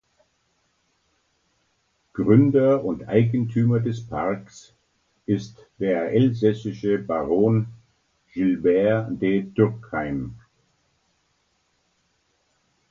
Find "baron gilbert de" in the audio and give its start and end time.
6.97-9.51